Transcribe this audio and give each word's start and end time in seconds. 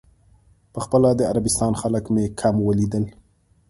په 0.73 0.79
خپله 0.85 1.09
د 1.19 1.21
عربستان 1.31 1.73
خلک 1.81 2.03
مې 2.13 2.25
کم 2.39 2.55
ولیدل. 2.67 3.05